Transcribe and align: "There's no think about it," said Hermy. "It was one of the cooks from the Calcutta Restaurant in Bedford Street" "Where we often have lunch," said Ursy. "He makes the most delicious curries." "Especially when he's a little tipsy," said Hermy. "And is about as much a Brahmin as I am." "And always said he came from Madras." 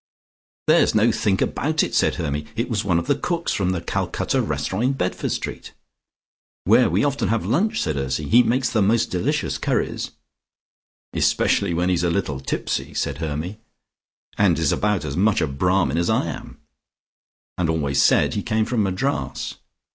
"There's 0.65 0.95
no 0.95 1.11
think 1.11 1.43
about 1.43 1.83
it," 1.83 1.93
said 1.93 2.15
Hermy. 2.15 2.47
"It 2.55 2.71
was 2.71 2.83
one 2.83 2.97
of 2.97 3.05
the 3.05 3.13
cooks 3.13 3.53
from 3.53 3.69
the 3.69 3.81
Calcutta 3.81 4.41
Restaurant 4.41 4.83
in 4.83 4.93
Bedford 4.93 5.29
Street" 5.29 5.73
"Where 6.63 6.89
we 6.89 7.03
often 7.03 7.27
have 7.27 7.45
lunch," 7.45 7.79
said 7.79 7.97
Ursy. 7.97 8.27
"He 8.27 8.41
makes 8.41 8.67
the 8.71 8.81
most 8.81 9.11
delicious 9.11 9.59
curries." 9.59 10.09
"Especially 11.13 11.75
when 11.75 11.89
he's 11.89 12.03
a 12.03 12.09
little 12.09 12.39
tipsy," 12.39 12.95
said 12.95 13.19
Hermy. 13.19 13.59
"And 14.39 14.57
is 14.57 14.71
about 14.71 15.05
as 15.05 15.15
much 15.15 15.39
a 15.39 15.45
Brahmin 15.45 15.99
as 15.99 16.09
I 16.09 16.25
am." 16.31 16.57
"And 17.59 17.69
always 17.69 18.01
said 18.01 18.33
he 18.33 18.41
came 18.41 18.65
from 18.65 18.81
Madras." 18.81 19.57